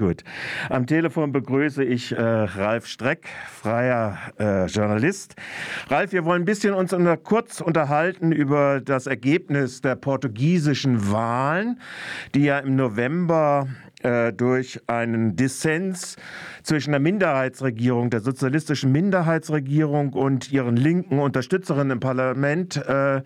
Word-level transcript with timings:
Gut. 0.00 0.24
Am 0.70 0.86
Telefon 0.86 1.30
begrüße 1.30 1.84
ich 1.84 2.12
äh, 2.12 2.22
Ralf 2.22 2.86
Streck, 2.86 3.28
freier 3.50 4.16
äh, 4.38 4.64
Journalist. 4.64 5.36
Ralf, 5.90 6.12
wir 6.12 6.24
wollen 6.24 6.40
ein 6.40 6.46
bisschen 6.46 6.72
uns 6.72 6.94
unter, 6.94 7.18
kurz 7.18 7.60
unterhalten 7.60 8.32
über 8.32 8.80
das 8.80 9.06
Ergebnis 9.06 9.82
der 9.82 9.96
portugiesischen 9.96 11.12
Wahlen, 11.12 11.80
die 12.34 12.44
ja 12.44 12.60
im 12.60 12.76
November 12.76 13.68
äh, 14.02 14.32
durch 14.32 14.80
einen 14.86 15.36
Dissens 15.36 16.16
zwischen 16.62 16.92
der 16.92 17.00
Minderheitsregierung, 17.00 18.10
der 18.10 18.20
sozialistischen 18.20 18.92
Minderheitsregierung 18.92 20.12
und 20.12 20.50
ihren 20.52 20.76
linken 20.76 21.18
Unterstützerinnen 21.18 21.92
im 21.92 22.00
Parlament 22.00 22.76
äh, 22.76 23.22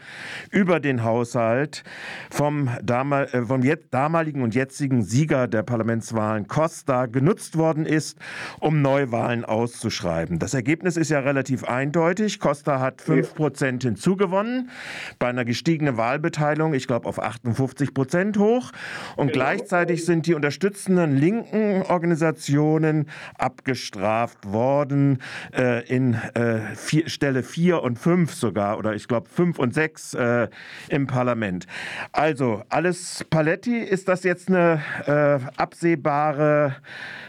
über 0.51 0.81
den 0.81 1.05
Haushalt 1.05 1.85
vom, 2.31 2.71
damal, 2.83 3.29
äh, 3.33 3.43
vom 3.43 3.63
damaligen 3.91 4.43
und 4.43 4.55
jetzigen 4.55 5.03
Sieger 5.03 5.47
der 5.49 5.63
Parlamentswahlen 5.63 6.49
Costa 6.49 7.07
genutzt 7.07 7.57
worden 7.57 7.87
ist, 7.87 8.19
um 8.61 8.83
Neuwahlen 8.83 9.45
auszuschreiben. 9.45 10.39
Das 10.39 10.55
Ergebnis 10.55 10.97
ist 10.97 11.11
ja 11.11 11.21
relativ 11.21 11.65
eindeutig. 11.65 12.41
Costa 12.41 12.81
hat 12.81 13.01
5% 13.01 13.83
hinzugewonnen 13.83 14.71
bei 15.19 15.29
einer 15.29 15.45
gestiegenen 15.45 15.97
Wahlbeteiligung, 15.97 16.75
ich 16.75 16.87
glaube 16.87 17.09
auf 17.09 17.23
58 17.23 17.95
Prozent 17.95 18.39
hoch. 18.39 18.73
Und 19.17 19.29
genau. 19.29 19.45
gleichzeitig 19.45 20.05
sind 20.05 20.27
die 20.27 20.35
Unterstützerinnen 20.35 20.64
unterstützenden 20.65 21.17
linken 21.17 21.83
Organisationen 21.83 23.07
abgestraft 23.37 24.51
worden 24.51 25.19
äh, 25.55 25.87
in 25.87 26.15
äh, 26.15 26.75
vier, 26.75 27.11
Stelle 27.11 27.43
4 27.43 27.83
und 27.83 27.99
5 27.99 28.33
sogar 28.33 28.79
oder 28.79 28.95
ich 28.95 29.07
glaube 29.07 29.29
5 29.29 29.59
und 29.59 29.75
6 29.75 30.15
äh, 30.15 30.49
im 30.89 31.07
Parlament. 31.07 31.67
Also 32.13 32.63
alles 32.71 33.27
Paletti, 33.29 33.77
ist 33.77 34.09
das 34.09 34.25
jetzt 34.25 34.49
eine 34.49 34.81
äh, 35.07 35.61
absehbare 35.61 36.77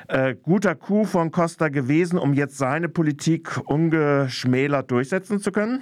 äh, 0.07 0.35
guter 0.41 0.75
Coup 0.75 1.05
von 1.05 1.31
Costa 1.31 1.67
gewesen, 1.67 2.17
um 2.17 2.33
jetzt 2.33 2.57
seine 2.57 2.87
Politik 2.87 3.59
ungeschmälert 3.65 4.91
durchsetzen 4.91 5.41
zu 5.41 5.51
können? 5.51 5.81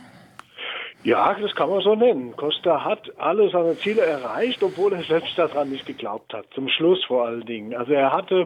Ja, 1.04 1.34
das 1.34 1.54
kann 1.54 1.70
man 1.70 1.82
so 1.82 1.96
nennen. 1.96 2.34
Costa 2.38 2.86
hat 2.86 3.12
alle 3.18 3.50
seine 3.50 3.78
Ziele 3.78 4.02
erreicht, 4.02 4.64
obwohl 4.64 4.94
er 4.94 5.04
selbst 5.04 5.38
daran 5.38 5.70
nicht 5.70 5.86
geglaubt 5.86 6.34
hat. 6.34 6.46
Zum 6.56 6.70
Schluss 6.70 7.04
vor 7.04 7.26
allen 7.26 7.46
Dingen. 7.46 7.76
Also 7.76 7.92
er 7.92 8.14
hatte 8.14 8.46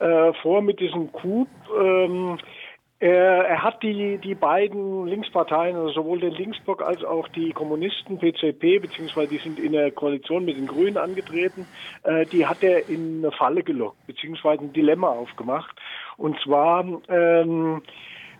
äh, 0.00 0.32
vor 0.40 0.62
mit 0.62 0.80
diesem 0.80 1.12
Coup, 1.12 1.48
ähm, 1.78 2.38
er, 2.98 3.44
er, 3.44 3.62
hat 3.62 3.82
die, 3.82 4.18
die 4.18 4.34
beiden 4.34 5.06
Linksparteien, 5.06 5.76
also 5.76 5.90
sowohl 5.90 6.18
den 6.18 6.32
Linksblock 6.32 6.82
als 6.82 7.04
auch 7.04 7.28
die 7.28 7.52
Kommunisten, 7.52 8.18
PCP, 8.18 8.80
beziehungsweise 8.80 9.28
die 9.28 9.38
sind 9.38 9.60
in 9.60 9.72
der 9.72 9.92
Koalition 9.92 10.46
mit 10.46 10.56
den 10.56 10.66
Grünen 10.66 10.96
angetreten, 10.96 11.66
äh, 12.04 12.24
die 12.26 12.46
hat 12.46 12.62
er 12.62 12.88
in 12.88 13.18
eine 13.18 13.32
Falle 13.32 13.62
gelockt, 13.62 14.04
beziehungsweise 14.06 14.62
ein 14.62 14.72
Dilemma 14.72 15.08
aufgemacht. 15.08 15.76
Und 16.16 16.40
zwar 16.40 16.84
ähm, 17.08 17.82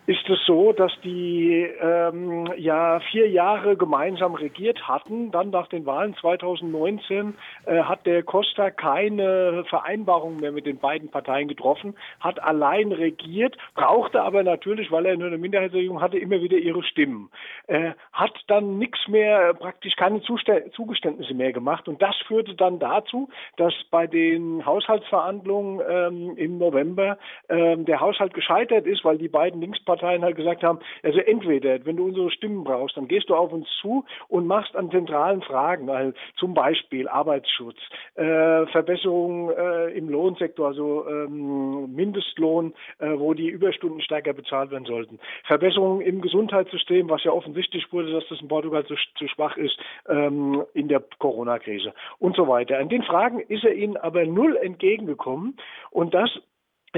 ist 0.09 0.27
es 0.31 0.39
so, 0.47 0.73
dass 0.73 0.91
die 1.05 1.69
ähm, 1.83 2.51
ja 2.56 2.98
vier 3.11 3.28
Jahre 3.28 3.77
gemeinsam 3.77 4.34
regiert 4.34 4.89
hatten. 4.89 5.31
Dann 5.31 5.51
nach 5.51 5.69
den 5.69 5.84
Wahlen 5.84 6.17
2019 6.17 7.34
äh, 7.67 7.83
hat 7.83 8.06
der 8.06 8.23
Costa 8.23 8.70
keine 8.70 9.64
Vereinbarung 9.69 10.41
mehr 10.41 10.51
mit 10.51 10.64
den 10.64 10.79
beiden 10.79 11.11
Parteien 11.11 11.47
getroffen, 11.47 11.95
hat 12.20 12.42
allein 12.42 12.91
regiert, 12.92 13.59
brauchte 13.75 14.23
aber 14.23 14.42
natürlich, 14.42 14.91
weil 14.91 15.05
er 15.05 15.19
nur 15.19 15.27
eine 15.27 15.36
Minderheitsregierung 15.36 16.01
hatte, 16.01 16.17
immer 16.17 16.41
wieder 16.41 16.56
ihre 16.56 16.83
Stimmen. 16.84 17.29
Äh, 17.67 17.91
hat 18.11 18.33
dann 18.47 18.79
nichts 18.79 19.09
mehr, 19.09 19.53
praktisch 19.53 19.95
keine 19.97 20.23
Zugeständnisse 20.23 21.34
mehr 21.34 21.53
gemacht. 21.53 21.86
Und 21.86 22.01
das 22.01 22.17
führte 22.27 22.55
dann 22.55 22.79
dazu, 22.79 23.29
dass 23.59 23.75
bei 23.91 24.06
den 24.06 24.64
Haushaltsverhandlungen 24.64 25.83
ähm, 25.86 26.36
im 26.39 26.56
November 26.56 27.19
ähm, 27.51 27.84
der 27.84 28.01
Haushalt 28.01 28.33
gescheitert 28.33 28.86
ist, 28.86 29.05
weil 29.05 29.19
die 29.19 29.29
beiden 29.29 29.61
Linksparteien 29.61 29.97
Parteien 29.98 30.22
halt 30.22 30.36
gesagt 30.36 30.62
haben, 30.62 30.78
also 31.02 31.18
entweder, 31.18 31.84
wenn 31.84 31.96
du 31.96 32.06
unsere 32.06 32.30
Stimmen 32.30 32.64
brauchst, 32.64 32.96
dann 32.96 33.08
gehst 33.08 33.28
du 33.28 33.34
auf 33.34 33.52
uns 33.52 33.68
zu 33.80 34.05
und 34.28 34.46
machst 34.46 34.77
an 34.77 34.90
zentralen 34.90 35.42
Fragen, 35.42 35.90
also 35.90 36.12
zum 36.36 36.55
Beispiel 36.55 37.08
Arbeitsschutz, 37.08 37.77
äh, 38.14 38.67
Verbesserungen 38.67 39.50
äh, 39.50 39.90
im 39.90 40.08
Lohnsektor, 40.08 40.68
also 40.68 41.06
ähm, 41.08 41.95
Mindestlohn, 41.95 42.74
äh, 42.98 43.11
wo 43.17 43.34
die 43.34 43.48
Überstunden 43.48 44.00
stärker 44.00 44.33
bezahlt 44.33 44.70
werden 44.70 44.86
sollten, 44.86 45.18
Verbesserungen 45.45 46.00
im 46.00 46.20
Gesundheitssystem, 46.20 47.11
was 47.11 47.24
ja 47.24 47.33
offensichtlich 47.33 47.92
wurde, 47.92 48.12
dass 48.12 48.24
das 48.28 48.40
in 48.40 48.48
Portugal 48.48 48.84
zu, 48.86 48.94
zu 49.17 49.28
schwach 49.28 49.56
ist 49.56 49.78
ähm, 50.08 50.64
in 50.74 50.89
der 50.89 51.02
Corona-Krise 51.18 51.92
und 52.18 52.36
so 52.36 52.46
weiter. 52.46 52.78
An 52.78 52.89
den 52.89 53.02
Fragen 53.02 53.40
ist 53.40 53.64
er 53.64 53.74
ihnen 53.74 53.96
aber 53.96 54.24
null 54.24 54.56
entgegengekommen 54.56 55.56
und 55.90 56.14
das 56.14 56.30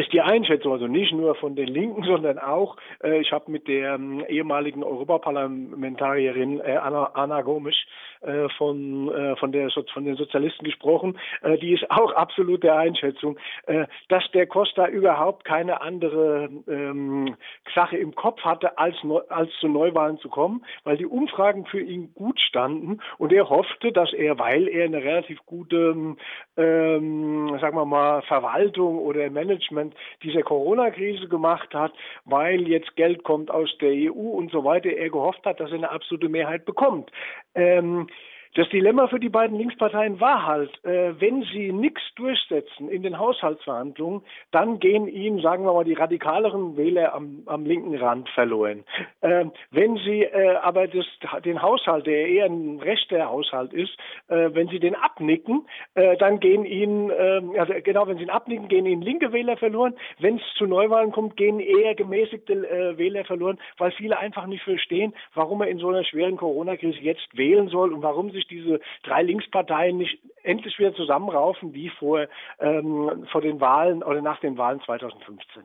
ist 0.00 0.12
die 0.12 0.21
Einschätzung, 0.21 0.72
also 0.72 0.87
nicht 0.87 1.12
nur 1.12 1.34
von 1.37 1.55
den 1.55 1.69
Linken, 1.69 2.03
sondern 2.05 2.38
auch, 2.38 2.77
äh, 3.03 3.21
ich 3.21 3.33
habe 3.33 3.50
mit 3.50 3.69
der 3.69 3.94
ähm, 3.94 4.25
ehemaligen 4.28 4.83
Europaparlamentarierin 4.83 6.61
äh, 6.61 6.77
Anna, 6.77 7.11
Anna 7.15 7.43
Gomes 7.43 7.77
äh, 8.22 8.48
von, 8.56 9.12
äh, 9.12 9.36
von, 9.36 9.53
der, 9.53 9.70
von 9.92 10.04
den 10.04 10.16
Sozialisten 10.16 10.64
gesprochen, 10.64 11.19
äh, 11.42 11.58
die 11.58 11.72
ist 11.72 11.91
auch 11.91 12.12
absolut 12.12 12.62
der 12.62 12.76
Einschätzung, 12.76 13.38
äh, 13.66 13.86
dass 14.08 14.31
der 14.32 14.47
Costa 14.47 14.86
überhaupt 14.88 15.44
keine 15.44 15.81
andere 15.81 16.50
ähm, 16.69 17.36
Sache 17.75 17.97
im 17.97 18.14
Kopf 18.14 18.41
hatte, 18.42 18.78
als, 18.78 18.97
als 19.28 19.50
zu 19.60 19.69
Neuwahlen 19.69 20.19
zu 20.19 20.28
kommen, 20.28 20.64
weil 20.84 20.97
die 20.97 21.06
Umfragen 21.06 21.66
für 21.66 21.81
ihn 21.81 22.12
gut 22.14 22.41
standen 22.41 23.00
und 23.19 23.32
er 23.32 23.48
hoffte, 23.48 23.92
dass 23.92 24.12
er, 24.12 24.38
weil 24.38 24.69
er 24.69 24.84
eine 24.84 25.02
relativ 25.02 25.38
gute, 25.47 26.16
ähm, 26.56 27.58
sagen 27.60 27.76
wir 27.76 27.87
mal, 27.87 28.22
Verwaltung 28.22 28.98
oder 28.98 29.31
Management 29.31 29.94
dieser 30.22 30.42
Corona-Krise 30.42 31.28
gemacht 31.28 31.75
hat, 31.75 31.92
weil 32.25 32.69
jetzt 32.69 32.97
Geld 32.97 33.25
kommt 33.25 33.50
aus 33.50 33.70
der 33.81 33.92
EU 33.92 34.12
und 34.12 34.50
so 34.50 34.64
weiter, 34.64 34.91
er 34.91 35.10
gehofft 35.10 35.44
hat, 35.44 35.60
dass 35.60 35.70
er 35.70 35.78
eine 35.78 35.91
absolute 35.91 36.28
Mehrheit 36.28 36.64
bekommt. 36.64 37.10
Ähm, 37.55 38.06
das 38.55 38.69
Dilemma 38.71 39.06
für 39.06 39.21
die 39.21 39.28
beiden 39.28 39.56
Linksparteien 39.56 40.21
war 40.21 40.44
halt, 40.44 40.72
äh, 40.84 41.21
wenn 41.21 41.43
sie 41.53 41.72
nichts 41.72 42.03
durchsetzen 42.16 42.88
in 42.88 43.03
den 43.03 43.19
Haushaltsverhandlungen, 43.19 44.22
dann 44.50 44.81
gehen 44.81 45.06
ihnen, 45.06 45.41
sagen 45.41 45.65
wir 45.65 45.72
mal, 45.72 45.84
die 45.84 45.94
radikaleren 45.94 46.77
Wähler 46.77 47.15
am, 47.15 47.43
am 47.47 47.65
linken 47.65 47.97
Rand 47.97 48.28
verloren. 48.31 48.84
Äh, 49.21 49.47
wenn 49.71 49.97
sie 49.99 50.22
äh, 50.25 50.56
aber 50.62 50.88
das, 50.88 51.06
den 51.44 51.62
Haushalt, 51.62 52.06
der 52.06 52.27
eher 52.27 52.47
ein 52.47 52.81
rechter 52.81 53.28
Haushalt 53.28 53.72
ist, 53.72 53.97
äh, 54.28 54.50
wenn 54.53 54.69
sie 54.69 54.81
den 54.81 54.94
abnicken, 54.94 55.67
dann 55.94 56.41
gehen 56.41 56.65
ihnen, 56.65 57.11
ähm, 57.17 57.55
also 57.59 57.72
genau, 57.82 58.06
wenn 58.06 58.17
sie 58.17 58.25
ihn 58.25 58.31
abnicken, 58.31 58.69
gehen 58.69 58.87
ihnen 58.87 59.03
linke 59.03 59.32
Wähler 59.32 59.56
verloren. 59.56 59.94
Wenn 60.19 60.37
es 60.37 60.43
zu 60.56 60.67
Neuwahlen 60.67 61.12
kommt, 61.12 61.37
gehen 61.37 61.61
eher 61.61 61.94
gemäßigte 61.94 62.53
äh, 62.53 62.99
Wähler 62.99 63.25
verloren, 63.25 63.59
weil 63.78 63.93
viele 63.93 64.19
einfach 64.19 64.47
nicht 64.47 64.62
verstehen, 64.62 65.15
warum 65.34 65.61
er 65.62 65.69
in 65.69 65.78
so 65.78 65.88
einer 65.88 66.05
schweren 66.05 66.37
Corona-Krise 66.37 67.00
jetzt 67.00 67.37
wählen 67.37 67.69
soll 67.69 67.93
und 67.93 68.03
warum 68.03 68.31
sie 68.31 68.39
sich 68.40 68.48
diese 68.48 68.80
drei 69.02 69.22
Linksparteien 69.22 69.96
nicht 69.96 70.18
endlich 70.42 70.78
wieder 70.78 70.94
zusammenraufen 70.94 71.74
wie 71.74 71.90
vor, 71.90 72.26
ähm, 72.58 73.26
vor 73.30 73.40
den 73.40 73.60
Wahlen 73.60 74.02
oder 74.02 74.22
nach 74.22 74.40
den 74.40 74.56
Wahlen 74.56 74.80
2015. 74.80 75.62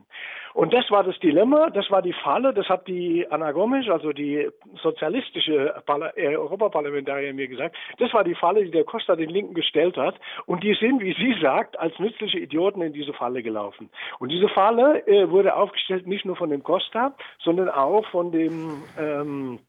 Und 0.53 0.73
das 0.73 0.89
war 0.91 1.03
das 1.03 1.17
Dilemma, 1.19 1.69
das 1.69 1.89
war 1.91 2.01
die 2.01 2.13
Falle, 2.13 2.53
das 2.53 2.67
hat 2.69 2.87
die 2.87 3.25
Anna 3.29 3.51
Gomes, 3.51 3.89
also 3.89 4.11
die 4.11 4.49
sozialistische 4.81 5.75
äh, 6.15 6.35
Europaparlamentarierin 6.35 7.35
mir 7.35 7.47
gesagt, 7.47 7.75
das 7.99 8.13
war 8.13 8.23
die 8.23 8.35
Falle, 8.35 8.63
die 8.63 8.71
der 8.71 8.83
Costa 8.83 9.15
den 9.15 9.29
Linken 9.29 9.53
gestellt 9.53 9.97
hat 9.97 10.15
und 10.45 10.63
die 10.63 10.73
sind, 10.73 11.01
wie 11.01 11.13
sie 11.13 11.39
sagt, 11.41 11.79
als 11.79 11.97
nützliche 11.99 12.39
Idioten 12.39 12.81
in 12.81 12.93
diese 12.93 13.13
Falle 13.13 13.43
gelaufen. 13.43 13.89
Und 14.19 14.31
diese 14.31 14.49
Falle 14.49 15.05
äh, 15.07 15.29
wurde 15.29 15.55
aufgestellt 15.55 16.07
nicht 16.07 16.25
nur 16.25 16.35
von 16.35 16.49
dem 16.49 16.63
Costa, 16.63 17.15
sondern 17.39 17.69
auch 17.69 18.05
von 18.07 18.31
dem 18.31 18.83
ähm, 18.99 19.59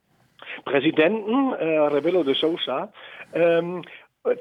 Präsidenten 0.64 1.52
äh, 1.54 1.78
Rebelo 1.78 2.22
de 2.22 2.34
Sousa, 2.34 2.92
ähm, 3.34 3.82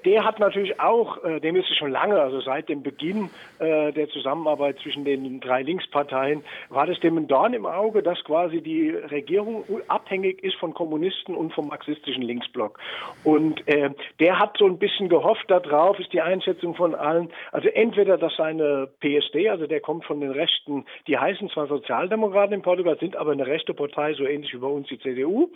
der 0.05 0.23
hat 0.23 0.39
natürlich 0.39 0.79
auch, 0.79 1.23
äh, 1.23 1.39
dem 1.39 1.55
ist 1.55 1.69
es 1.69 1.77
schon 1.77 1.91
lange, 1.91 2.19
also 2.19 2.41
seit 2.41 2.69
dem 2.69 2.83
Beginn 2.83 3.29
äh, 3.59 3.91
der 3.91 4.09
Zusammenarbeit 4.09 4.79
zwischen 4.79 5.05
den 5.05 5.39
drei 5.39 5.61
Linksparteien, 5.61 6.43
war 6.69 6.87
das 6.87 6.99
dem 6.99 7.17
ein 7.17 7.27
Dorn 7.27 7.53
im 7.53 7.65
Auge, 7.65 8.01
dass 8.03 8.23
quasi 8.23 8.61
die 8.61 8.89
Regierung 8.89 9.63
abhängig 9.87 10.43
ist 10.43 10.55
von 10.55 10.73
Kommunisten 10.73 11.35
und 11.35 11.53
vom 11.53 11.67
marxistischen 11.67 12.23
Linksblock. 12.23 12.79
Und 13.23 13.67
äh, 13.67 13.91
der 14.19 14.39
hat 14.39 14.57
so 14.57 14.65
ein 14.65 14.77
bisschen 14.77 15.09
gehofft 15.09 15.49
darauf, 15.49 15.99
ist 15.99 16.13
die 16.13 16.21
Einschätzung 16.21 16.75
von 16.75 16.95
allen, 16.95 17.29
also 17.51 17.69
entweder, 17.69 18.17
dass 18.17 18.35
seine 18.35 18.87
PSD, 18.99 19.49
also 19.49 19.67
der 19.67 19.79
kommt 19.79 20.05
von 20.05 20.19
den 20.19 20.31
Rechten, 20.31 20.85
die 21.07 21.17
heißen 21.17 21.49
zwar 21.49 21.67
Sozialdemokraten 21.67 22.53
in 22.53 22.61
Portugal, 22.61 22.97
sind 22.99 23.15
aber 23.15 23.31
eine 23.31 23.47
rechte 23.47 23.73
Partei, 23.73 24.13
so 24.13 24.25
ähnlich 24.25 24.53
wie 24.53 24.57
bei 24.57 24.67
uns 24.67 24.87
die 24.87 24.99
CDU, 24.99 25.49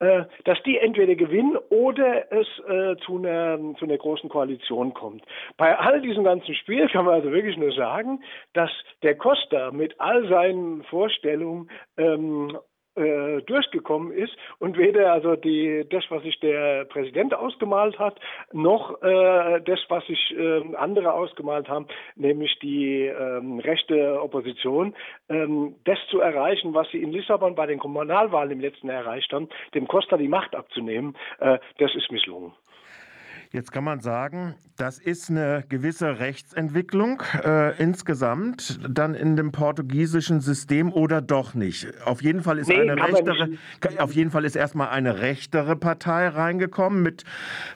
äh, 0.00 0.24
dass 0.44 0.62
die 0.62 0.78
entweder 0.78 1.14
gewinnen 1.14 1.56
oder 1.68 2.32
es 2.32 2.46
äh, 2.68 2.96
zu 3.04 3.18
einer 3.18 3.58
zu 3.76 3.84
einer 3.84 3.98
großen 3.98 4.28
Koalition 4.28 4.94
kommt. 4.94 5.22
Bei 5.56 5.78
all 5.78 6.00
diesem 6.00 6.24
ganzen 6.24 6.54
Spiel 6.54 6.88
kann 6.88 7.04
man 7.04 7.14
also 7.14 7.32
wirklich 7.32 7.56
nur 7.56 7.72
sagen, 7.72 8.22
dass 8.52 8.70
der 9.02 9.16
Costa 9.16 9.70
mit 9.70 9.98
all 10.00 10.28
seinen 10.28 10.82
Vorstellungen 10.84 11.70
ähm, 11.96 12.58
äh, 12.96 13.42
durchgekommen 13.42 14.12
ist 14.12 14.36
und 14.58 14.76
weder 14.76 15.12
also 15.12 15.36
die, 15.36 15.86
das, 15.90 16.04
was 16.10 16.22
sich 16.22 16.38
der 16.40 16.84
Präsident 16.86 17.32
ausgemalt 17.34 17.98
hat, 17.98 18.18
noch 18.52 19.00
äh, 19.02 19.60
das, 19.60 19.78
was 19.88 20.04
sich 20.06 20.34
äh, 20.36 20.74
andere 20.74 21.12
ausgemalt 21.12 21.68
haben, 21.68 21.86
nämlich 22.16 22.58
die 22.58 23.06
ähm, 23.06 23.60
rechte 23.60 24.20
Opposition, 24.20 24.94
ähm, 25.28 25.76
das 25.84 25.98
zu 26.10 26.20
erreichen, 26.20 26.74
was 26.74 26.90
sie 26.90 27.02
in 27.02 27.12
Lissabon 27.12 27.54
bei 27.54 27.66
den 27.66 27.78
Kommunalwahlen 27.78 28.50
im 28.50 28.60
letzten 28.60 28.88
Jahr 28.88 29.04
erreicht 29.04 29.32
haben, 29.32 29.48
dem 29.74 29.86
Costa 29.86 30.16
die 30.16 30.28
Macht 30.28 30.54
abzunehmen, 30.54 31.16
äh, 31.38 31.58
das 31.78 31.94
ist 31.94 32.10
misslungen. 32.10 32.52
Jetzt 33.52 33.72
kann 33.72 33.82
man 33.82 33.98
sagen, 33.98 34.54
das 34.76 35.00
ist 35.00 35.28
eine 35.28 35.64
gewisse 35.68 36.20
Rechtsentwicklung 36.20 37.20
äh, 37.44 37.76
insgesamt 37.82 38.78
dann 38.88 39.14
in 39.14 39.34
dem 39.34 39.50
portugiesischen 39.50 40.40
System 40.40 40.92
oder 40.92 41.20
doch 41.20 41.54
nicht. 41.54 41.88
Auf 42.04 42.22
jeden 42.22 42.44
Fall 42.44 42.60
ist 42.60 42.68
nee, 42.68 42.80
eine 42.80 42.94
rechtere, 42.96 43.48
auf 43.98 44.12
jeden 44.12 44.30
Fall 44.30 44.44
ist 44.44 44.54
erstmal 44.54 44.90
eine 44.90 45.18
rechtere 45.18 45.74
Partei 45.74 46.28
reingekommen 46.28 47.02
mit 47.02 47.24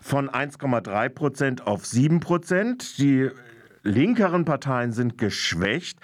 von 0.00 0.30
1,3 0.30 1.08
Prozent 1.08 1.66
auf 1.66 1.84
7 1.84 2.20
Prozent. 2.20 2.96
Die 2.98 3.30
linkeren 3.84 4.44
Parteien 4.44 4.92
sind 4.92 5.18
geschwächt. 5.18 5.98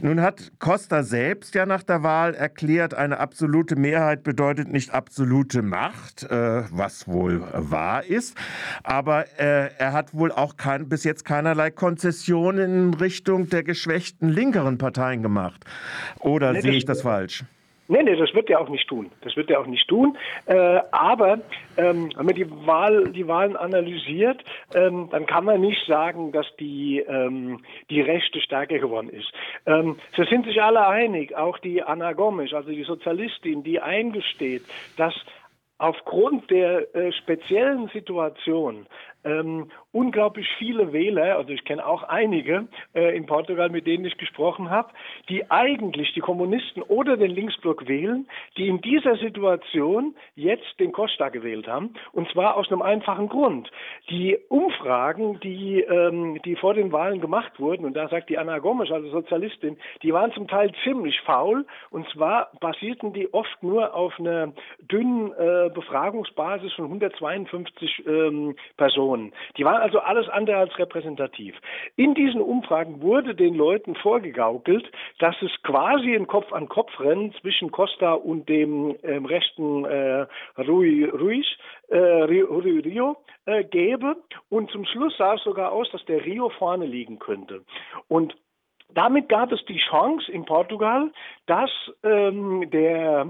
Nun 0.00 0.20
hat 0.20 0.52
Costa 0.58 1.02
selbst 1.02 1.54
ja 1.54 1.66
nach 1.66 1.82
der 1.82 2.02
Wahl 2.02 2.34
erklärt, 2.34 2.94
eine 2.94 3.18
absolute 3.18 3.76
Mehrheit 3.76 4.22
bedeutet 4.22 4.70
nicht 4.70 4.92
absolute 4.92 5.62
Macht, 5.62 6.22
äh, 6.24 6.62
was 6.70 7.08
wohl 7.08 7.42
wahr 7.52 8.04
ist. 8.04 8.36
Aber 8.82 9.26
äh, 9.38 9.70
er 9.78 9.92
hat 9.92 10.14
wohl 10.14 10.30
auch 10.30 10.56
kein, 10.56 10.88
bis 10.88 11.04
jetzt 11.04 11.24
keinerlei 11.24 11.70
Konzessionen 11.70 12.88
in 12.88 12.94
Richtung 12.94 13.48
der 13.48 13.64
geschwächten 13.64 14.28
linkeren 14.28 14.78
Parteien 14.78 15.22
gemacht. 15.22 15.64
Oder 16.20 16.52
nee, 16.52 16.60
sehe 16.60 16.72
ich 16.72 16.84
das 16.84 17.02
falsch? 17.02 17.44
Nee, 17.86 18.02
nee, 18.02 18.16
das 18.16 18.32
wird 18.34 18.48
er 18.48 18.60
auch 18.60 18.68
nicht 18.68 18.88
tun. 18.88 19.10
Das 19.22 19.36
wird 19.36 19.50
er 19.50 19.60
auch 19.60 19.66
nicht 19.66 19.86
tun. 19.88 20.16
Äh, 20.46 20.80
aber 20.90 21.40
ähm, 21.76 22.10
wenn 22.16 22.26
man 22.26 22.34
die, 22.34 22.50
Wahl, 22.66 23.12
die 23.12 23.28
Wahlen 23.28 23.56
analysiert, 23.56 24.42
ähm, 24.74 25.08
dann 25.10 25.26
kann 25.26 25.44
man 25.44 25.60
nicht 25.60 25.86
sagen, 25.86 26.32
dass 26.32 26.46
die, 26.58 27.00
ähm, 27.00 27.62
die 27.90 28.00
Rechte 28.00 28.40
stärker 28.40 28.78
geworden 28.78 29.10
ist. 29.10 29.30
Ähm, 29.66 29.98
sie 30.16 30.24
sind 30.24 30.46
sich 30.46 30.62
alle 30.62 30.86
einig, 30.86 31.36
auch 31.36 31.58
die 31.58 31.82
Anna 31.82 32.14
Gomes, 32.14 32.54
also 32.54 32.70
die 32.70 32.84
Sozialistin, 32.84 33.62
die 33.62 33.80
eingesteht, 33.80 34.62
dass 34.96 35.14
aufgrund 35.78 36.50
der 36.50 36.94
äh, 36.94 37.12
speziellen 37.12 37.88
Situation 37.88 38.86
ähm, 39.24 39.70
unglaublich 39.92 40.48
viele 40.58 40.92
Wähler, 40.92 41.36
also 41.36 41.50
ich 41.50 41.64
kenne 41.64 41.86
auch 41.86 42.02
einige 42.02 42.68
äh, 42.94 43.16
in 43.16 43.26
Portugal, 43.26 43.70
mit 43.70 43.86
denen 43.86 44.04
ich 44.04 44.16
gesprochen 44.18 44.70
habe, 44.70 44.90
die 45.28 45.50
eigentlich 45.50 46.12
die 46.14 46.20
Kommunisten 46.20 46.82
oder 46.82 47.16
den 47.16 47.30
Linksblock 47.30 47.88
wählen, 47.88 48.26
die 48.56 48.68
in 48.68 48.80
dieser 48.80 49.16
Situation 49.16 50.14
jetzt 50.34 50.78
den 50.80 50.92
Costa 50.92 51.28
gewählt 51.28 51.68
haben. 51.68 51.94
Und 52.12 52.28
zwar 52.30 52.56
aus 52.56 52.70
einem 52.70 52.82
einfachen 52.82 53.28
Grund. 53.28 53.70
Die 54.10 54.36
Umfragen, 54.48 55.40
die, 55.40 55.80
ähm, 55.80 56.40
die 56.44 56.56
vor 56.56 56.74
den 56.74 56.92
Wahlen 56.92 57.20
gemacht 57.20 57.58
wurden, 57.58 57.84
und 57.84 57.94
da 57.94 58.08
sagt 58.08 58.30
die 58.30 58.38
Anna 58.38 58.58
Gomes, 58.58 58.90
also 58.90 59.08
Sozialistin, 59.10 59.76
die 60.02 60.12
waren 60.12 60.32
zum 60.32 60.48
Teil 60.48 60.72
ziemlich 60.82 61.20
faul. 61.20 61.66
Und 61.90 62.08
zwar 62.10 62.50
basierten 62.60 63.12
die 63.12 63.32
oft 63.32 63.62
nur 63.62 63.94
auf 63.94 64.18
einer 64.18 64.52
dünnen 64.80 65.32
äh, 65.32 65.70
Befragungsbasis 65.72 66.72
von 66.74 66.86
152 66.86 68.06
ähm, 68.06 68.56
Personen. 68.76 69.13
Personen. 69.14 69.32
Die 69.56 69.64
waren 69.64 69.80
also 69.80 70.00
alles 70.00 70.28
andere 70.28 70.56
als 70.56 70.78
repräsentativ. 70.78 71.54
In 71.96 72.14
diesen 72.14 72.40
Umfragen 72.40 73.00
wurde 73.00 73.34
den 73.34 73.54
Leuten 73.54 73.94
vorgegaukelt, 73.96 74.90
dass 75.18 75.36
es 75.42 75.50
quasi 75.62 76.14
ein 76.14 76.26
Kopf-an-Kopf-Rennen 76.26 77.32
zwischen 77.40 77.70
Costa 77.70 78.12
und 78.12 78.48
dem 78.48 78.96
ähm, 79.02 79.26
rechten 79.26 79.84
äh, 79.84 80.26
Rui, 80.58 81.04
Ruiz, 81.04 81.46
äh, 81.88 81.98
Rui 81.98 82.80
Rio 82.80 83.16
äh, 83.46 83.64
gäbe. 83.64 84.16
Und 84.48 84.70
zum 84.70 84.84
Schluss 84.84 85.16
sah 85.16 85.34
es 85.34 85.42
sogar 85.42 85.72
aus, 85.72 85.90
dass 85.90 86.04
der 86.06 86.24
Rio 86.24 86.48
vorne 86.50 86.86
liegen 86.86 87.18
könnte. 87.18 87.64
Und 88.08 88.34
damit 88.92 89.28
gab 89.28 89.50
es 89.50 89.64
die 89.64 89.78
Chance 89.78 90.30
in 90.30 90.44
Portugal, 90.44 91.10
dass 91.46 91.70
ähm, 92.04 92.70
der 92.70 93.26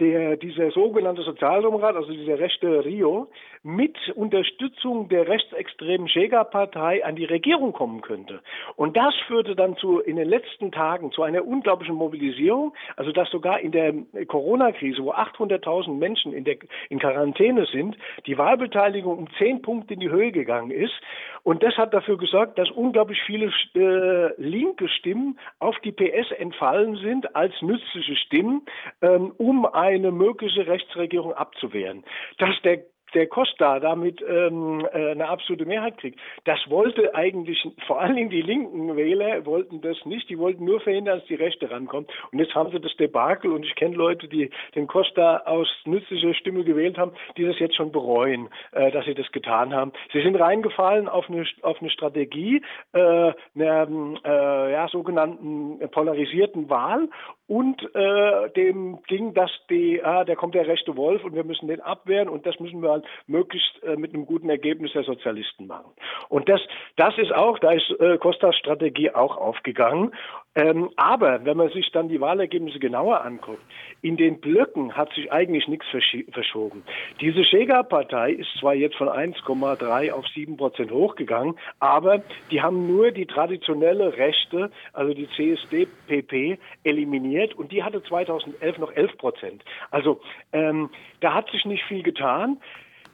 der, 0.00 0.36
dieser 0.36 0.70
sogenannte 0.70 1.22
Sozialdemokrat, 1.22 1.94
also 1.94 2.10
dieser 2.10 2.38
rechte 2.38 2.84
Rio, 2.84 3.28
mit 3.62 3.96
Unterstützung 4.14 5.08
der 5.08 5.28
rechtsextremen 5.28 6.06
Chega-Partei 6.08 7.04
an 7.04 7.14
die 7.14 7.26
Regierung 7.26 7.72
kommen 7.72 8.00
könnte. 8.00 8.40
Und 8.76 8.96
das 8.96 9.14
führte 9.26 9.54
dann 9.54 9.76
zu, 9.76 10.00
in 10.00 10.16
den 10.16 10.28
letzten 10.28 10.72
Tagen 10.72 11.12
zu 11.12 11.22
einer 11.22 11.46
unglaublichen 11.46 11.94
Mobilisierung, 11.94 12.72
also 12.96 13.12
dass 13.12 13.30
sogar 13.30 13.60
in 13.60 13.72
der 13.72 13.92
Corona-Krise, 14.26 15.04
wo 15.04 15.12
800.000 15.12 15.92
Menschen 15.92 16.32
in, 16.32 16.44
der, 16.44 16.56
in 16.88 16.98
Quarantäne 16.98 17.66
sind, 17.66 17.96
die 18.26 18.38
Wahlbeteiligung 18.38 19.18
um 19.18 19.28
zehn 19.38 19.60
Punkte 19.60 19.94
in 19.94 20.00
die 20.00 20.10
Höhe 20.10 20.32
gegangen 20.32 20.70
ist. 20.70 20.94
Und 21.42 21.62
das 21.62 21.76
hat 21.76 21.94
dafür 21.94 22.18
gesorgt, 22.18 22.58
dass 22.58 22.70
unglaublich 22.70 23.20
viele 23.24 23.50
äh, 23.74 24.34
linke 24.40 24.88
Stimmen 24.88 25.38
auf 25.58 25.78
die 25.80 25.92
PS 25.92 26.30
entfallen 26.38 26.96
sind 26.96 27.34
als 27.34 27.52
nützliche 27.62 28.16
Stimmen, 28.16 28.62
ähm, 29.02 29.32
um 29.38 29.66
eine 29.90 30.10
mögliche 30.10 30.66
Rechtsregierung 30.66 31.32
abzuwehren. 31.34 32.04
Dass 32.38 32.60
der 32.62 32.84
der 33.14 33.26
Costa 33.26 33.80
damit 33.80 34.22
ähm, 34.22 34.86
äh, 34.92 35.10
eine 35.10 35.28
absolute 35.28 35.66
Mehrheit 35.66 35.98
kriegt. 35.98 36.18
Das 36.44 36.58
wollte 36.68 37.14
eigentlich, 37.14 37.66
vor 37.86 38.00
allen 38.00 38.16
Dingen 38.16 38.30
die 38.30 38.42
linken 38.42 38.96
Wähler 38.96 39.44
wollten 39.46 39.80
das 39.80 39.96
nicht, 40.04 40.28
die 40.28 40.38
wollten 40.38 40.64
nur 40.64 40.80
verhindern, 40.80 41.18
dass 41.18 41.28
die 41.28 41.34
Rechte 41.34 41.70
rankommt. 41.70 42.10
Und 42.32 42.38
jetzt 42.38 42.54
haben 42.54 42.70
sie 42.70 42.80
das 42.80 42.94
Debakel 42.96 43.52
und 43.52 43.64
ich 43.64 43.74
kenne 43.74 43.96
Leute, 43.96 44.28
die 44.28 44.50
den 44.74 44.86
Costa 44.86 45.38
aus 45.46 45.68
nützlicher 45.84 46.34
Stimme 46.34 46.64
gewählt 46.64 46.98
haben, 46.98 47.12
die 47.36 47.44
das 47.44 47.58
jetzt 47.58 47.76
schon 47.76 47.92
bereuen, 47.92 48.48
äh, 48.72 48.90
dass 48.90 49.04
sie 49.04 49.14
das 49.14 49.30
getan 49.32 49.74
haben. 49.74 49.92
Sie 50.12 50.22
sind 50.22 50.36
reingefallen 50.36 51.08
auf 51.08 51.28
eine, 51.28 51.44
auf 51.62 51.80
eine 51.80 51.90
Strategie 51.90 52.62
äh, 52.92 53.32
einer 53.54 53.88
äh, 54.24 54.72
ja, 54.72 54.88
sogenannten 54.88 55.78
polarisierten 55.90 56.68
Wahl 56.70 57.08
und 57.50 57.82
äh, 57.96 58.48
dem 58.50 59.00
Ding, 59.10 59.34
dass 59.34 59.50
die, 59.68 60.00
ah, 60.04 60.22
da 60.22 60.36
kommt 60.36 60.54
der 60.54 60.68
rechte 60.68 60.96
Wolf 60.96 61.24
und 61.24 61.34
wir 61.34 61.42
müssen 61.42 61.66
den 61.66 61.80
abwehren 61.80 62.28
und 62.28 62.46
das 62.46 62.60
müssen 62.60 62.80
wir 62.80 62.90
halt 62.90 63.04
möglichst 63.26 63.82
äh, 63.82 63.96
mit 63.96 64.14
einem 64.14 64.24
guten 64.24 64.48
Ergebnis 64.48 64.92
der 64.92 65.02
Sozialisten 65.02 65.66
machen. 65.66 65.90
Und 66.28 66.48
das, 66.48 66.60
das 66.94 67.18
ist 67.18 67.34
auch, 67.34 67.58
da 67.58 67.72
ist 67.72 67.90
äh, 67.98 68.18
Costas 68.18 68.54
Strategie 68.54 69.10
auch 69.10 69.36
aufgegangen. 69.36 70.14
Ähm, 70.56 70.90
aber 70.96 71.44
wenn 71.44 71.56
man 71.56 71.70
sich 71.70 71.92
dann 71.92 72.08
die 72.08 72.20
Wahlergebnisse 72.20 72.80
genauer 72.80 73.24
anguckt, 73.24 73.62
in 74.02 74.16
den 74.16 74.40
Blöcken 74.40 74.96
hat 74.96 75.12
sich 75.12 75.30
eigentlich 75.30 75.68
nichts 75.68 75.86
verschoben. 76.32 76.82
Diese 77.20 77.42
Chega-Partei 77.42 78.32
ist 78.32 78.48
zwar 78.58 78.74
jetzt 78.74 78.96
von 78.96 79.08
1,3 79.08 80.10
auf 80.10 80.26
7 80.28 80.56
Prozent 80.56 80.90
hochgegangen, 80.90 81.56
aber 81.78 82.22
die 82.50 82.62
haben 82.62 82.88
nur 82.88 83.12
die 83.12 83.26
traditionelle 83.26 84.16
Rechte, 84.16 84.72
also 84.92 85.14
die 85.14 85.28
CSD-PP, 85.28 86.58
eliminiert 86.82 87.54
und 87.54 87.70
die 87.70 87.84
hatte 87.84 88.02
2011 88.02 88.78
noch 88.78 88.92
11 88.92 89.18
Prozent. 89.18 89.64
Also 89.92 90.20
ähm, 90.52 90.90
da 91.20 91.34
hat 91.34 91.48
sich 91.50 91.64
nicht 91.64 91.84
viel 91.84 92.02
getan. 92.02 92.58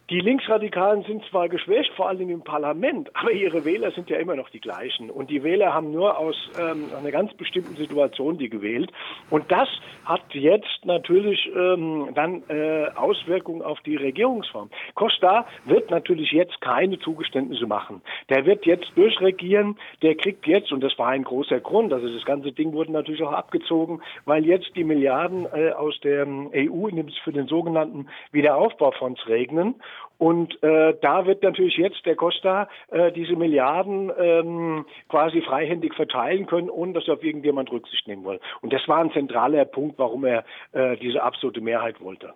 Die 0.09 0.21
Linksradikalen 0.21 1.03
sind 1.03 1.25
zwar 1.31 1.49
geschwächt, 1.49 1.93
vor 1.95 2.15
Dingen 2.15 2.31
im 2.31 2.43
Parlament, 2.43 3.11
aber 3.17 3.33
ihre 3.33 3.65
Wähler 3.65 3.91
sind 3.91 4.09
ja 4.09 4.19
immer 4.19 4.37
noch 4.37 4.49
die 4.51 4.61
gleichen. 4.61 5.11
Und 5.11 5.31
die 5.31 5.43
Wähler 5.43 5.75
haben 5.75 5.91
nur 5.91 6.17
aus 6.17 6.37
ähm, 6.61 6.91
einer 6.97 7.11
ganz 7.11 7.35
bestimmten 7.35 7.75
Situation 7.75 8.39
die 8.39 8.49
gewählt. 8.49 8.93
Und 9.31 9.51
das 9.51 9.69
hat 10.05 10.23
jetzt 10.33 10.85
natürlich 10.85 11.51
ähm, 11.57 12.11
dann 12.15 12.45
äh, 12.49 12.87
Auswirkungen 12.95 13.63
auf 13.63 13.81
die 13.81 13.97
Regierungsform. 13.97 14.71
Costa 14.95 15.45
wird 15.65 15.91
natürlich 15.91 16.31
jetzt 16.31 16.61
keine 16.61 17.01
Zugeständnisse 17.01 17.67
machen. 17.67 18.01
Der 18.29 18.47
wird 18.47 18.65
jetzt 18.65 18.87
durchregieren, 18.95 19.77
der 20.03 20.15
kriegt 20.15 20.47
jetzt, 20.47 20.71
und 20.71 20.85
das 20.85 20.97
war 21.01 21.09
ein 21.09 21.25
großer 21.25 21.59
Grund, 21.59 21.93
also 21.93 22.09
das 22.09 22.25
ganze 22.25 22.53
Ding 22.53 22.75
wurde 22.75 22.93
natürlich 22.93 23.25
auch 23.25 23.33
abgezogen, 23.33 24.01
weil 24.25 24.47
jetzt 24.47 24.71
die 24.77 24.85
Milliarden 24.85 25.47
äh, 25.53 25.73
aus 25.73 25.99
der 26.05 26.23
ähm, 26.23 26.53
EU 26.55 26.89
für 27.25 27.33
den 27.33 27.49
sogenannten 27.49 28.07
Wiederaufbaufonds 28.31 29.27
regnen. 29.27 29.75
Und 30.19 30.63
äh, 30.63 30.95
da 31.01 31.27
wird 31.27 31.43
natürlich 31.43 31.77
jetzt 31.77 32.05
der 32.07 32.17
Costa 32.17 32.69
äh, 32.91 33.13
diese 33.13 33.37
Milliarden 33.37 34.11
ähm, 34.19 34.87
quasi 35.09 35.43
freihändig 35.43 35.95
verteilen 35.95 36.47
können, 36.47 36.71
ohne 36.71 36.95
dass 36.95 37.07
er 37.09 37.15
auf 37.15 37.25
irgendjemand 37.25 37.71
Rücksicht 37.71 38.07
nehmen 38.09 38.25
will. 38.25 38.41
Und 38.63 38.73
das 38.73 38.87
war 38.89 38.99
ein 38.99 39.13
zentraler 39.13 39.65
Punkt, 39.65 39.99
warum 39.99 40.25
er 40.25 40.45
äh, 40.73 40.97
diese 40.97 41.23
absolute 41.23 41.61
Mehrheit 41.61 42.01
wollte. 42.01 42.33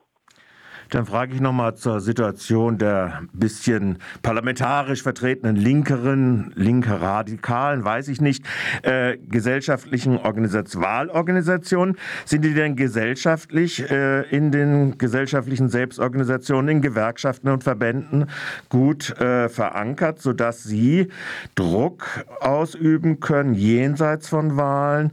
Dann 0.91 1.07
frage 1.07 1.35
ich 1.35 1.41
nochmal 1.41 1.77
zur 1.77 2.01
Situation 2.01 2.77
der 2.79 3.23
bisschen 3.33 3.99
parlamentarisch 4.23 5.03
vertretenen 5.03 5.57
linkeren, 5.57 6.53
linke 6.57 7.01
Radikalen, 7.01 7.85
weiß 7.85 8.09
ich 8.09 8.21
nicht, 8.21 8.45
äh, 8.83 9.17
gesellschaftlichen 9.19 10.19
Organisation, 10.19 10.83
Wahlorganisationen. 10.83 11.97
Sind 12.25 12.45
die 12.45 12.55
denn 12.55 12.75
gesellschaftlich 12.75 13.89
äh, 13.91 14.23
in 14.31 14.51
den 14.51 14.99
gesellschaftlichen 14.99 15.69
Selbstorganisationen, 15.69 16.77
in 16.77 16.83
Gewerkschaften 16.83 17.49
und 17.49 17.63
Verbänden 17.63 18.27
gut 18.69 19.11
äh, 19.21 19.49
verankert, 19.49 20.21
sodass 20.21 20.65
sie 20.65 21.09
Druck 21.55 22.25
ausüben 22.41 23.21
können 23.21 23.55
jenseits 23.55 24.29
von 24.29 24.57
Wahlen, 24.57 25.13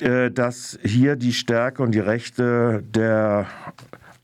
äh, 0.00 0.30
dass 0.30 0.78
hier 0.82 1.16
die 1.16 1.32
Stärke 1.32 1.82
und 1.82 1.92
die 1.92 2.00
Rechte 2.00 2.82
der 2.94 3.46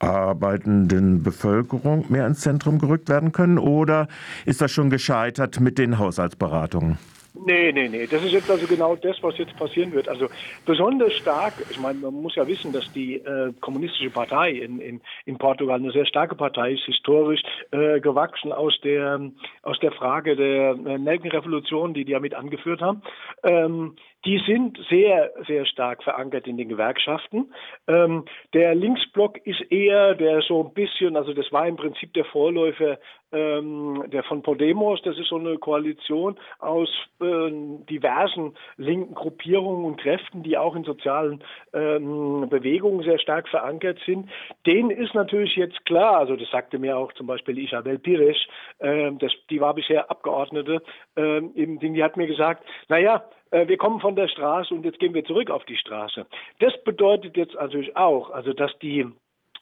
arbeitenden 0.00 1.22
Bevölkerung 1.22 2.06
mehr 2.08 2.26
ins 2.26 2.40
Zentrum 2.40 2.78
gerückt 2.78 3.08
werden 3.08 3.32
können? 3.32 3.58
Oder 3.58 4.08
ist 4.44 4.60
das 4.60 4.72
schon 4.72 4.90
gescheitert 4.90 5.60
mit 5.60 5.78
den 5.78 5.98
Haushaltsberatungen? 5.98 6.98
Nee, 7.32 7.70
nee, 7.72 7.88
nee. 7.88 8.08
Das 8.08 8.24
ist 8.24 8.32
jetzt 8.32 8.50
also 8.50 8.66
genau 8.66 8.96
das, 8.96 9.22
was 9.22 9.38
jetzt 9.38 9.56
passieren 9.56 9.92
wird. 9.92 10.08
Also 10.08 10.28
besonders 10.64 11.12
stark, 11.14 11.64
ich 11.68 11.78
meine, 11.78 12.00
man 12.00 12.14
muss 12.14 12.34
ja 12.34 12.46
wissen, 12.48 12.72
dass 12.72 12.90
die 12.90 13.16
äh, 13.16 13.52
kommunistische 13.60 14.10
Partei 14.10 14.50
in, 14.50 14.80
in, 14.80 15.00
in 15.26 15.38
Portugal 15.38 15.78
eine 15.78 15.92
sehr 15.92 16.06
starke 16.06 16.34
Partei 16.34 16.72
ist, 16.72 16.84
historisch 16.86 17.40
äh, 17.70 18.00
gewachsen 18.00 18.52
aus 18.52 18.76
der, 18.82 19.30
aus 19.62 19.78
der 19.78 19.92
Frage 19.92 20.34
der 20.34 20.70
äh, 20.72 20.98
Nelkenrevolution, 20.98 21.94
die 21.94 22.04
die 22.04 22.12
ja 22.12 22.18
mit 22.20 22.34
angeführt 22.34 22.80
haben. 22.80 23.02
Ähm, 23.44 23.94
die 24.24 24.38
sind 24.46 24.78
sehr, 24.90 25.32
sehr 25.46 25.64
stark 25.66 26.02
verankert 26.02 26.46
in 26.46 26.58
den 26.58 26.68
Gewerkschaften. 26.68 27.54
Ähm, 27.86 28.24
der 28.52 28.74
Linksblock 28.74 29.38
ist 29.46 29.60
eher 29.70 30.14
der 30.14 30.42
so 30.42 30.64
ein 30.64 30.74
bisschen, 30.74 31.16
also 31.16 31.32
das 31.32 31.50
war 31.52 31.66
im 31.66 31.76
Prinzip 31.76 32.12
der 32.12 32.26
Vorläufer 32.26 32.98
ähm, 33.32 34.04
der 34.08 34.22
von 34.24 34.42
Podemos, 34.42 35.00
das 35.02 35.18
ist 35.18 35.28
so 35.28 35.36
eine 35.36 35.58
Koalition 35.58 36.36
aus 36.58 36.88
äh, 37.20 37.50
diversen 37.88 38.54
linken 38.76 39.14
Gruppierungen 39.14 39.84
und 39.84 40.00
Kräften, 40.00 40.42
die 40.42 40.56
auch 40.56 40.74
in 40.74 40.84
sozialen 40.84 41.42
ähm, 41.72 42.48
Bewegungen 42.48 43.02
sehr 43.02 43.18
stark 43.18 43.48
verankert 43.48 43.98
sind. 44.06 44.28
Denen 44.66 44.90
ist 44.90 45.14
natürlich 45.14 45.56
jetzt 45.56 45.84
klar, 45.86 46.18
also 46.18 46.36
das 46.36 46.50
sagte 46.50 46.78
mir 46.78 46.96
auch 46.96 47.12
zum 47.14 47.26
Beispiel 47.26 47.58
Isabel 47.58 47.98
Pires, 47.98 48.38
äh, 48.78 49.12
das, 49.18 49.32
die 49.50 49.60
war 49.60 49.74
bisher 49.74 50.10
Abgeordnete 50.10 50.82
äh, 51.16 51.38
im 51.38 51.78
Ding, 51.78 51.94
die 51.94 52.02
hat 52.02 52.16
mir 52.16 52.26
gesagt, 52.26 52.64
naja, 52.88 53.24
äh, 53.50 53.68
wir 53.68 53.76
kommen 53.76 54.00
von 54.00 54.16
der 54.16 54.28
Straße 54.28 54.74
und 54.74 54.84
jetzt 54.84 54.98
gehen 54.98 55.14
wir 55.14 55.24
zurück 55.24 55.50
auf 55.50 55.64
die 55.64 55.76
Straße. 55.76 56.26
Das 56.58 56.72
bedeutet 56.84 57.36
jetzt 57.36 57.54
natürlich 57.54 57.96
auch, 57.96 58.30
also 58.30 58.52
dass 58.52 58.76
die 58.78 59.06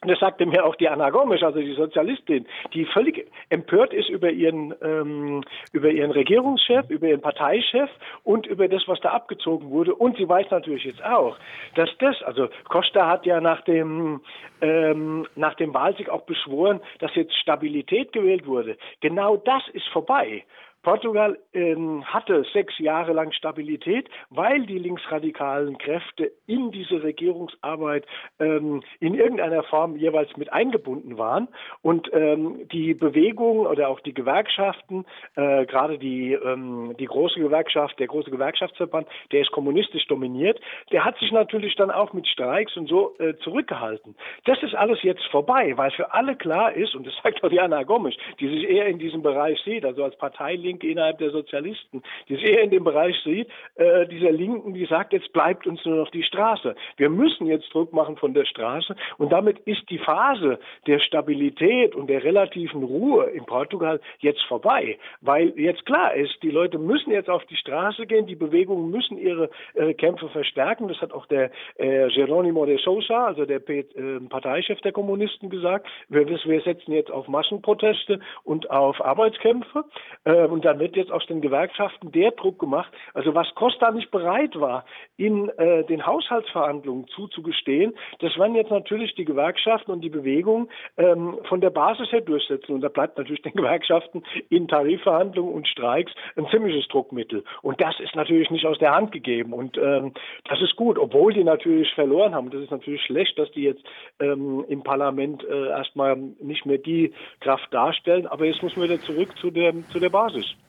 das 0.01 0.19
sagte 0.19 0.45
mir 0.45 0.63
auch 0.63 0.75
die 0.75 0.87
Anna 0.87 1.09
Gomes, 1.09 1.43
also 1.43 1.59
die 1.59 1.73
Sozialistin, 1.73 2.45
die 2.73 2.85
völlig 2.85 3.29
empört 3.49 3.93
ist 3.93 4.09
über 4.09 4.29
ihren, 4.31 4.73
ähm, 4.81 5.43
über 5.73 5.89
ihren 5.89 6.11
Regierungschef, 6.11 6.89
über 6.89 7.07
ihren 7.07 7.19
Parteichef 7.19 7.89
und 8.23 8.47
über 8.47 8.69
das, 8.69 8.87
was 8.87 9.01
da 9.01 9.09
abgezogen 9.09 9.69
wurde. 9.71 9.93
Und 9.93 10.15
sie 10.15 10.27
weiß 10.27 10.51
natürlich 10.51 10.85
jetzt 10.85 11.03
auch, 11.03 11.37
dass 11.75 11.89
das, 11.99 12.21
also 12.23 12.47
Costa 12.69 13.07
hat 13.07 13.25
ja 13.25 13.41
nach 13.41 13.61
dem, 13.61 14.21
ähm, 14.61 15.27
nach 15.35 15.55
dem 15.55 15.73
Wahlsieg 15.73 16.07
auch 16.07 16.21
beschworen, 16.21 16.79
dass 16.99 17.13
jetzt 17.15 17.35
Stabilität 17.35 18.13
gewählt 18.13 18.47
wurde. 18.47 18.77
Genau 19.01 19.35
das 19.35 19.63
ist 19.73 19.87
vorbei. 19.89 20.45
Portugal 20.89 21.37
ähm, 21.53 22.03
hatte 22.03 22.43
sechs 22.51 22.79
Jahre 22.79 23.13
lang 23.13 23.31
Stabilität, 23.31 24.09
weil 24.31 24.65
die 24.65 24.79
linksradikalen 24.79 25.77
Kräfte 25.77 26.31
in 26.47 26.71
diese 26.71 27.03
Regierungsarbeit 27.03 28.07
ähm, 28.39 28.81
in 28.99 29.13
irgendeiner 29.13 29.61
Form 29.61 29.97
jeweils 29.97 30.35
mit 30.35 30.51
eingebunden 30.51 31.19
waren. 31.19 31.47
Und 31.83 32.09
ähm, 32.11 32.67
die 32.71 32.95
Bewegung 32.95 33.67
oder 33.67 33.87
auch 33.87 33.99
die 33.99 34.15
Gewerkschaften, 34.15 35.05
äh, 35.35 35.67
gerade 35.67 35.99
die, 35.99 36.33
ähm, 36.33 36.95
die 36.99 37.05
große 37.05 37.39
Gewerkschaft, 37.39 37.99
der 37.99 38.07
große 38.07 38.31
Gewerkschaftsverband, 38.31 39.07
der 39.31 39.41
ist 39.41 39.51
kommunistisch 39.51 40.07
dominiert, 40.07 40.59
der 40.91 41.05
hat 41.05 41.19
sich 41.19 41.31
natürlich 41.31 41.75
dann 41.75 41.91
auch 41.91 42.13
mit 42.13 42.27
Streiks 42.27 42.75
und 42.75 42.89
so 42.89 43.15
äh, 43.19 43.35
zurückgehalten. 43.43 44.15
Das 44.45 44.63
ist 44.63 44.73
alles 44.73 45.03
jetzt 45.03 45.25
vorbei, 45.27 45.73
weil 45.75 45.91
für 45.91 46.15
alle 46.15 46.35
klar 46.35 46.73
ist, 46.73 46.95
und 46.95 47.05
das 47.05 47.13
sagt 47.21 47.43
auch 47.43 47.49
Diana 47.49 47.83
Gomes, 47.83 48.15
die 48.39 48.47
sich 48.47 48.67
eher 48.67 48.87
in 48.87 48.97
diesem 48.97 49.21
Bereich 49.21 49.61
sieht, 49.63 49.85
also 49.85 50.03
als 50.03 50.17
Parteilinke, 50.17 50.78
Linke 50.79 50.87
innerhalb 50.87 51.17
der 51.17 51.31
Sozialisten, 51.31 52.01
die 52.27 52.35
es 52.35 52.41
eher 52.41 52.61
in 52.63 52.71
dem 52.71 52.83
Bereich 52.83 53.15
sieht, 53.23 53.47
äh, 53.75 54.07
dieser 54.07 54.31
Linken, 54.31 54.73
die 54.73 54.85
sagt, 54.85 55.13
jetzt 55.13 55.31
bleibt 55.33 55.67
uns 55.67 55.83
nur 55.85 55.95
noch 55.95 56.11
die 56.11 56.23
Straße. 56.23 56.75
Wir 56.97 57.09
müssen 57.09 57.47
jetzt 57.47 57.73
Druck 57.73 57.93
machen 57.93 58.17
von 58.17 58.33
der 58.33 58.45
Straße 58.45 58.95
und 59.17 59.31
damit 59.31 59.59
ist 59.59 59.89
die 59.89 59.97
Phase 59.97 60.59
der 60.87 60.99
Stabilität 60.99 61.95
und 61.95 62.09
der 62.09 62.23
relativen 62.23 62.83
Ruhe 62.83 63.25
in 63.25 63.45
Portugal 63.45 63.99
jetzt 64.19 64.41
vorbei, 64.47 64.97
weil 65.21 65.53
jetzt 65.59 65.85
klar 65.85 66.13
ist, 66.13 66.41
die 66.41 66.51
Leute 66.51 66.77
müssen 66.77 67.11
jetzt 67.11 67.29
auf 67.29 67.45
die 67.45 67.55
Straße 67.55 68.05
gehen, 68.05 68.25
die 68.25 68.35
Bewegungen 68.35 68.89
müssen 68.89 69.17
ihre 69.17 69.49
äh, 69.73 69.93
Kämpfe 69.93 70.29
verstärken. 70.29 70.87
Das 70.87 71.01
hat 71.01 71.13
auch 71.13 71.25
der 71.27 71.51
äh, 71.77 72.07
Jerónimo 72.07 72.65
de 72.65 72.77
Sousa, 72.77 73.27
also 73.27 73.45
der 73.45 73.59
P 73.59 73.79
äh, 73.79 74.19
Parteichef 74.29 74.79
der 74.81 74.91
Kommunisten 74.91 75.49
gesagt. 75.49 75.87
Wir, 76.07 76.27
wir 76.27 76.61
setzen 76.61 76.93
jetzt 76.93 77.11
auf 77.11 77.27
Massenproteste 77.27 78.19
und 78.43 78.69
auf 78.69 79.03
Arbeitskämpfe. 79.03 79.85
Äh, 80.23 80.47
und 80.59 80.65
dann 80.65 80.79
wird 80.79 80.97
jetzt 80.97 81.09
aus 81.09 81.25
den 81.27 81.39
Gewerkschaften 81.39 82.11
der 82.11 82.31
Druck 82.31 82.59
gemacht, 82.59 82.91
also 83.13 83.33
was 83.33 83.47
Costa 83.55 83.91
nicht 83.91 84.11
bereit 84.11 84.59
war, 84.59 84.83
in 85.15 85.47
äh, 85.57 85.85
den 85.85 86.05
Haushaltsverhandlungen 86.05 87.07
zuzugestehen, 87.07 87.93
das 88.19 88.37
werden 88.37 88.55
jetzt 88.55 88.69
natürlich 88.69 89.15
die 89.15 89.23
Gewerkschaften 89.23 89.89
und 89.89 90.01
die 90.01 90.09
Bewegung 90.09 90.67
ähm, 90.97 91.37
von 91.47 91.61
der 91.61 91.69
Basis 91.69 92.11
her 92.11 92.19
durchsetzen. 92.19 92.73
Und 92.73 92.81
da 92.81 92.89
bleibt 92.89 93.17
natürlich 93.17 93.41
den 93.41 93.53
Gewerkschaften 93.53 94.21
in 94.49 94.67
Tarifverhandlungen 94.67 95.53
und 95.53 95.65
Streiks 95.65 96.11
ein 96.35 96.45
ziemliches 96.51 96.89
Druckmittel. 96.89 97.45
Und 97.61 97.79
das 97.79 97.97
ist 98.01 98.17
natürlich 98.17 98.49
nicht 98.49 98.65
aus 98.65 98.79
der 98.79 98.93
Hand 98.93 99.13
gegeben. 99.13 99.53
Und 99.53 99.77
ähm, 99.77 100.11
das 100.49 100.61
ist 100.61 100.75
gut, 100.75 100.99
obwohl 100.99 101.31
die 101.31 101.45
natürlich 101.45 101.89
verloren 101.93 102.35
haben. 102.35 102.49
Das 102.49 102.61
ist 102.61 102.71
natürlich 102.71 103.01
schlecht, 103.03 103.39
dass 103.39 103.49
die 103.51 103.63
jetzt 103.63 103.85
ähm, 104.19 104.65
im 104.67 104.83
Parlament 104.83 105.41
äh, 105.45 105.69
erstmal 105.69 106.17
nicht 106.17 106.65
mehr 106.65 106.79
die 106.79 107.13
Kraft 107.39 107.73
darstellen. 107.73 108.27
Aber 108.27 108.43
jetzt 108.43 108.61
muss 108.61 108.75
man 108.75 108.89
wieder 108.89 108.99
zurück 108.99 109.37
zu 109.37 109.51
der, 109.51 109.73
zu 109.93 110.01
der 110.01 110.09
Basis. 110.09 110.48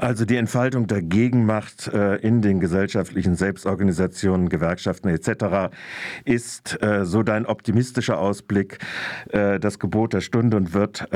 Also 0.00 0.24
die 0.24 0.36
Entfaltung 0.36 0.86
der 0.86 1.02
Gegenmacht 1.02 1.88
äh, 1.88 2.16
in 2.16 2.40
den 2.40 2.60
gesellschaftlichen 2.60 3.34
Selbstorganisationen, 3.34 4.48
Gewerkschaften 4.48 5.08
etc. 5.08 5.74
ist 6.24 6.80
äh, 6.82 7.04
so 7.04 7.22
dein 7.24 7.46
optimistischer 7.46 8.18
Ausblick, 8.18 8.78
äh, 9.30 9.58
das 9.58 9.78
Gebot 9.78 10.12
der 10.12 10.20
Stunde 10.20 10.56
und 10.56 10.74
wird 10.74 11.08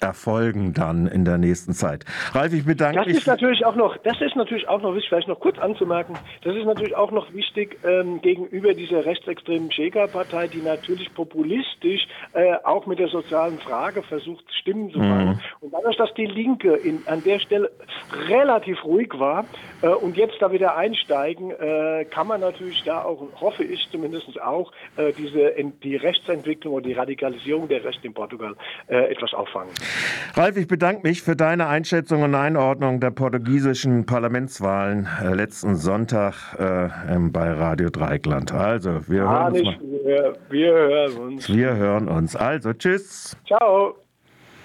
erfolgen 0.00 0.72
dann 0.74 1.06
in 1.06 1.24
der 1.24 1.38
nächsten 1.38 1.72
Zeit. 1.72 2.04
Ralf, 2.32 2.52
ich 2.52 2.64
bedanke 2.64 2.98
das 2.98 3.06
mich. 3.06 3.16
Ist 3.18 3.26
natürlich 3.26 3.64
auch 3.64 3.74
noch, 3.74 3.96
das 3.98 4.20
ist 4.20 4.36
natürlich 4.36 4.68
auch 4.68 4.82
noch 4.82 4.94
wichtig, 4.94 5.08
vielleicht 5.08 5.28
noch 5.28 5.40
kurz 5.40 5.58
anzumerken, 5.58 6.14
das 6.44 6.54
ist 6.54 6.64
natürlich 6.64 6.94
auch 6.94 7.10
noch 7.10 7.32
wichtig 7.32 7.78
ähm, 7.84 8.20
gegenüber 8.20 8.74
dieser 8.74 9.04
rechtsextremen 9.04 9.70
Chega-Partei, 9.70 10.48
die 10.48 10.62
natürlich 10.62 11.12
populistisch 11.14 12.06
auch 12.64 12.86
mit 12.86 12.98
der 12.98 13.08
sozialen 13.08 13.58
Frage 13.58 14.02
versucht, 14.02 14.44
Stimmen 14.60 14.90
zu 14.90 14.98
machen. 14.98 15.28
Mhm. 15.28 15.40
Und 15.60 15.72
dadurch, 15.72 15.96
dass 15.96 16.12
die 16.14 16.26
Linke 16.26 16.74
in, 16.74 17.02
an 17.06 17.22
der 17.22 17.38
Stelle 17.38 17.70
relativ 18.28 18.84
ruhig 18.84 19.10
war 19.18 19.44
äh, 19.82 19.88
und 19.88 20.16
jetzt 20.16 20.36
da 20.40 20.52
wieder 20.52 20.76
einsteigen, 20.76 21.50
äh, 21.50 22.04
kann 22.10 22.26
man 22.26 22.40
natürlich 22.40 22.82
da 22.84 23.02
auch, 23.02 23.26
hoffe 23.40 23.64
ich 23.64 23.88
zumindest 23.90 24.40
auch, 24.40 24.72
äh, 24.96 25.12
diese 25.12 25.52
die 25.82 25.96
Rechtsentwicklung 25.96 26.74
oder 26.74 26.86
die 26.86 26.92
Radikalisierung 26.92 27.68
der 27.68 27.84
Rechte 27.84 28.06
in 28.06 28.14
Portugal 28.14 28.54
äh, 28.88 29.10
etwas 29.10 29.32
auffangen. 29.34 29.70
Ralf, 30.34 30.56
ich 30.56 30.68
bedanke 30.68 31.06
mich 31.06 31.22
für 31.22 31.36
deine 31.36 31.68
Einschätzung 31.68 32.22
und 32.22 32.34
Einordnung 32.34 33.00
der 33.00 33.10
portugiesischen 33.10 34.06
Parlamentswahlen 34.06 35.08
äh, 35.22 35.34
letzten 35.34 35.76
Sonntag 35.76 36.54
äh, 36.58 37.18
bei 37.30 37.52
Radio 37.52 37.90
Dreigland. 37.90 38.52
Also, 38.52 39.08
wir 39.08 39.22
hören 39.22 39.52
uns. 39.52 39.62
Mal. 39.62 39.78
Wir, 39.80 40.36
wir 40.50 40.72
hören 40.72 41.16
uns. 41.18 41.48
Wir 41.48 41.76
hören 41.76 42.08
uns. 42.08 42.36
Also, 42.36 42.72
tschüss. 42.72 43.36
Ciao. 43.46 43.96